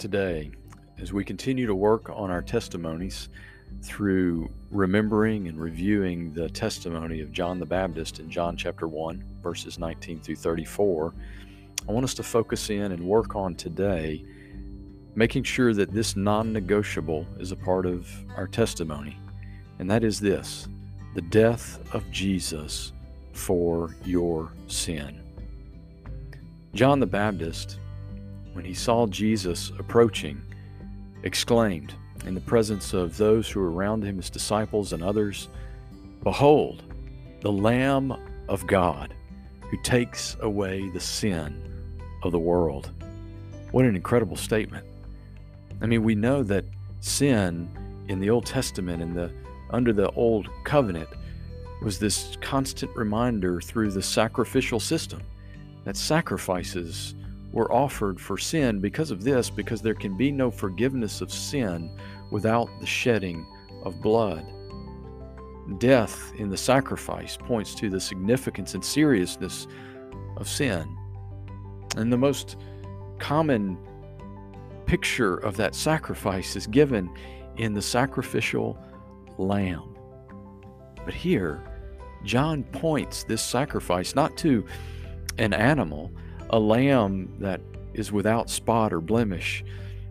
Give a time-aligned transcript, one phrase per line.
[0.00, 0.50] today
[0.98, 3.28] as we continue to work on our testimonies
[3.82, 9.78] through remembering and reviewing the testimony of John the Baptist in John chapter 1, verses
[9.78, 11.14] 19 through 34.
[11.86, 14.24] I want us to focus in and work on today
[15.14, 19.18] making sure that this non negotiable is a part of our testimony,
[19.78, 20.66] and that is this
[21.14, 22.92] the death of Jesus
[23.32, 25.20] for your sin.
[26.72, 27.80] John the Baptist,
[28.52, 30.42] when he saw Jesus approaching,
[31.22, 31.94] exclaimed
[32.26, 35.48] in the presence of those who were around him, his disciples and others,
[36.22, 36.82] Behold,
[37.40, 38.14] the Lamb
[38.48, 39.14] of God
[39.70, 41.62] who takes away the sin
[42.22, 42.90] of the world.
[43.70, 44.84] What an incredible statement.
[45.80, 46.64] I mean, we know that
[46.98, 47.70] sin
[48.08, 49.32] in the Old Testament and the
[49.70, 51.08] under the old covenant
[51.80, 55.22] was this constant reminder through the sacrificial system
[55.84, 57.14] that sacrifices
[57.52, 61.90] were offered for sin because of this, because there can be no forgiveness of sin
[62.30, 63.46] without the shedding
[63.84, 64.46] of blood.
[65.78, 69.66] Death in the sacrifice points to the significance and seriousness
[70.36, 70.96] of sin.
[71.96, 72.56] And the most
[73.18, 73.78] common
[74.86, 77.10] picture of that sacrifice is given
[77.56, 78.78] in the sacrificial
[79.38, 79.96] lamb.
[81.04, 81.62] But here,
[82.24, 84.64] John points this sacrifice not to
[85.38, 86.12] an animal,
[86.50, 87.60] a lamb that
[87.94, 89.64] is without spot or blemish,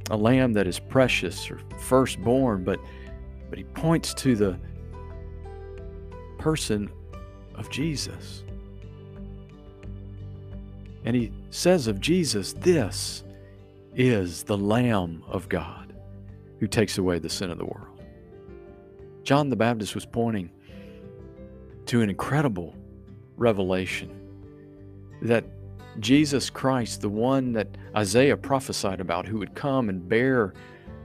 [0.09, 2.79] a lamb that is precious or firstborn, but
[3.49, 4.59] but he points to the
[6.37, 6.89] person
[7.55, 8.43] of Jesus.
[11.05, 13.23] And he says of Jesus, This
[13.95, 15.93] is the Lamb of God
[16.59, 18.01] who takes away the sin of the world.
[19.23, 20.51] John the Baptist was pointing
[21.87, 22.75] to an incredible
[23.35, 24.11] revelation
[25.21, 25.43] that
[25.99, 30.53] Jesus Christ, the one that Isaiah prophesied about, who would come and bear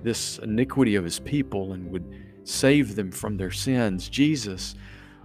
[0.03, 2.05] this iniquity of his people and would
[2.45, 4.75] save them from their sins, Jesus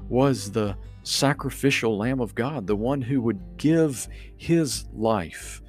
[0.08, 5.62] was the sacrificial Lamb of God, the one who would give his life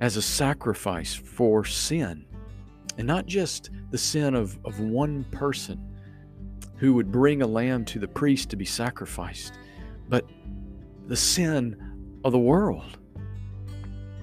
[0.00, 2.24] as a sacrifice for sin.
[2.98, 5.80] And not just the sin of, of one person
[6.76, 9.54] who would bring a lamb to the priest to be sacrificed,
[10.08, 10.24] but
[11.06, 11.76] the sin
[12.24, 12.99] of the world.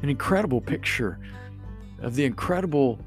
[0.01, 1.19] An incredible picture
[2.01, 2.99] of the incredible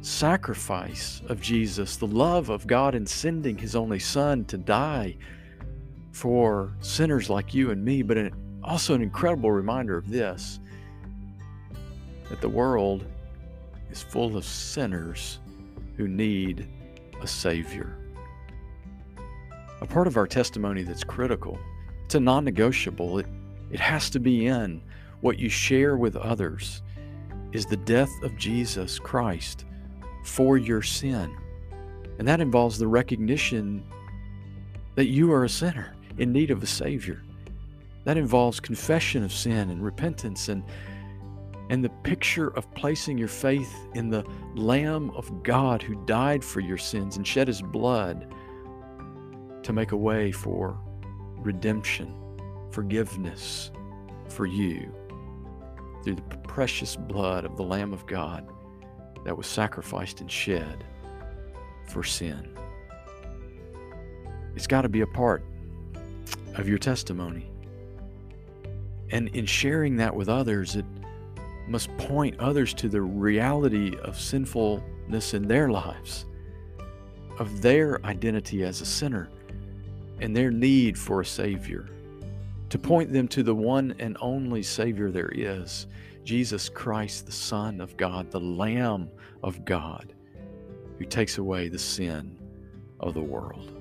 [0.00, 5.16] sacrifice of Jesus, the love of God in sending his only Son to die
[6.12, 10.60] for sinners like you and me, but an, also an incredible reminder of this
[12.28, 13.06] that the world
[13.90, 15.38] is full of sinners
[15.96, 16.68] who need
[17.22, 17.96] a Savior.
[19.80, 21.58] A part of our testimony that's critical,
[22.04, 23.26] it's a non negotiable, it,
[23.70, 24.82] it has to be in
[25.20, 26.82] what you share with others,
[27.52, 29.64] is the death of Jesus Christ
[30.24, 31.36] for your sin.
[32.18, 33.84] And that involves the recognition
[34.94, 37.22] that you are a sinner in need of a Savior.
[38.04, 40.62] That involves confession of sin and repentance and
[41.70, 44.24] and the picture of placing your faith in the
[44.54, 48.26] Lamb of God who died for your sins and shed his blood
[49.62, 50.80] to make a way for
[51.36, 52.14] redemption,
[52.70, 53.70] forgiveness
[54.30, 54.90] for you
[56.02, 58.48] through the precious blood of the Lamb of God
[59.24, 60.84] that was sacrificed and shed
[61.86, 62.56] for sin.
[64.54, 65.44] It's got to be a part
[66.54, 67.50] of your testimony.
[69.10, 70.84] And in sharing that with others, it
[71.66, 76.26] must point others to the reality of sinfulness in their lives,
[77.38, 79.28] of their identity as a sinner,
[80.20, 81.88] and their need for a Savior.
[82.70, 85.86] To point them to the one and only Savior there is
[86.24, 89.08] Jesus Christ, the Son of God, the Lamb
[89.42, 90.12] of God,
[90.98, 92.38] who takes away the sin
[93.00, 93.72] of the world.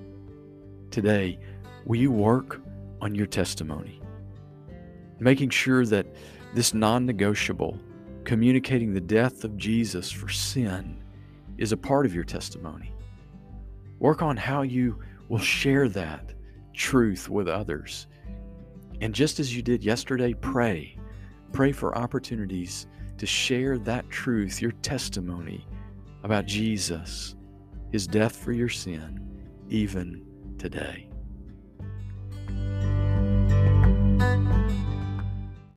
[0.89, 1.37] Today,
[1.85, 2.61] will you work
[3.01, 4.01] on your testimony,
[5.19, 6.07] making sure that
[6.53, 7.77] this non negotiable,
[8.23, 11.03] communicating the death of Jesus for sin,
[11.57, 12.93] is a part of your testimony.
[13.99, 16.33] Work on how you will share that
[16.73, 18.07] truth with others.
[19.01, 20.97] And just as you did yesterday, pray.
[21.53, 25.65] Pray for opportunities to share that truth, your testimony
[26.23, 27.35] about Jesus,
[27.91, 29.19] his death for your sin,
[29.69, 30.25] even
[30.57, 31.09] today.